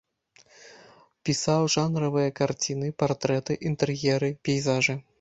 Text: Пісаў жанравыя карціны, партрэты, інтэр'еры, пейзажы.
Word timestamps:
Пісаў 1.29 1.69
жанравыя 1.75 2.29
карціны, 2.41 2.93
партрэты, 3.05 3.63
інтэр'еры, 3.73 4.35
пейзажы. 4.49 5.03